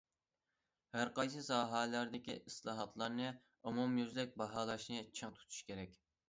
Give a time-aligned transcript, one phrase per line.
[0.93, 5.97] ھەرقايسى ساھەلەردىكى ئىسلاھاتلارنى ئومۇميۈزلۈك باھالاشنى چىڭ تۇتۇش كېرەك.